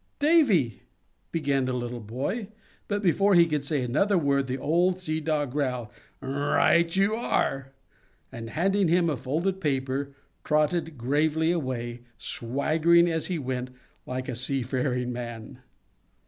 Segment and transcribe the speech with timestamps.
[0.17, 0.81] "Davy"
[1.31, 2.47] began the little boy,
[2.87, 5.89] but before he could say another word the old Sea Dog growled,
[6.21, 7.71] "Right you are!"
[8.31, 13.69] and, handing him a folded paper, trotted gravely away, swaggering, as he went,
[14.07, 15.59] like a seafaring man.